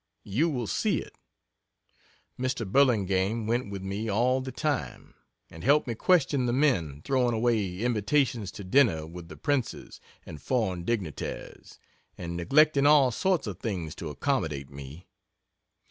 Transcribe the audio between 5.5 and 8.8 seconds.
and helped me question the men throwing away invitations to